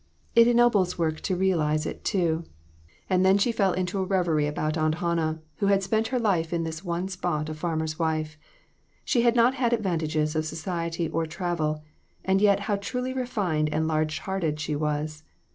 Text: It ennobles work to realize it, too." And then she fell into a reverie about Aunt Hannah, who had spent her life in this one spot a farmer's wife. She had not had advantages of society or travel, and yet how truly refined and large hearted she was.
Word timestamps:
It 0.35 0.47
ennobles 0.47 0.97
work 0.97 1.19
to 1.19 1.35
realize 1.35 1.85
it, 1.85 2.03
too." 2.03 2.45
And 3.07 3.23
then 3.23 3.37
she 3.37 3.51
fell 3.51 3.71
into 3.71 3.99
a 3.99 4.03
reverie 4.03 4.47
about 4.47 4.75
Aunt 4.75 4.95
Hannah, 4.95 5.41
who 5.57 5.67
had 5.67 5.83
spent 5.83 6.07
her 6.07 6.17
life 6.17 6.51
in 6.51 6.63
this 6.63 6.83
one 6.83 7.07
spot 7.07 7.49
a 7.49 7.53
farmer's 7.53 7.99
wife. 7.99 8.35
She 9.05 9.21
had 9.21 9.35
not 9.35 9.53
had 9.53 9.73
advantages 9.73 10.35
of 10.35 10.47
society 10.47 11.07
or 11.07 11.27
travel, 11.27 11.83
and 12.25 12.41
yet 12.41 12.61
how 12.61 12.77
truly 12.77 13.13
refined 13.13 13.69
and 13.71 13.87
large 13.87 14.17
hearted 14.17 14.59
she 14.59 14.75
was. 14.75 15.21